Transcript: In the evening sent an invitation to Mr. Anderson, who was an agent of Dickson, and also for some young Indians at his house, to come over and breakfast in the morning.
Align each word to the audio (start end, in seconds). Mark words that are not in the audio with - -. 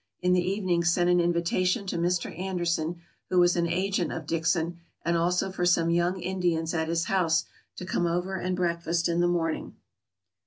In 0.19 0.33
the 0.33 0.41
evening 0.41 0.83
sent 0.83 1.11
an 1.11 1.19
invitation 1.19 1.85
to 1.85 1.95
Mr. 1.95 2.35
Anderson, 2.35 2.99
who 3.29 3.37
was 3.37 3.55
an 3.55 3.67
agent 3.67 4.11
of 4.11 4.25
Dickson, 4.25 4.79
and 5.05 5.15
also 5.15 5.51
for 5.51 5.63
some 5.63 5.91
young 5.91 6.19
Indians 6.19 6.73
at 6.73 6.87
his 6.87 7.05
house, 7.05 7.45
to 7.75 7.85
come 7.85 8.07
over 8.07 8.35
and 8.35 8.55
breakfast 8.55 9.07
in 9.07 9.19
the 9.19 9.27
morning. 9.27 9.75